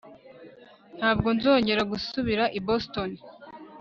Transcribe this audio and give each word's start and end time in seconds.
Ntabwo 0.97 1.27
nzongera 1.35 1.81
gusubira 1.91 2.43
i 2.57 2.59
Boston 2.67 3.09